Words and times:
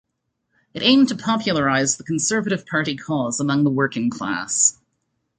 It 0.73 0.81
aimed 0.81 1.09
to 1.09 1.15
popularise 1.15 1.95
the 1.97 2.03
Conservative 2.03 2.65
Party 2.65 2.97
cause 2.97 3.39
among 3.39 3.63
the 3.65 3.69
working 3.69 4.09
class. 4.09 4.75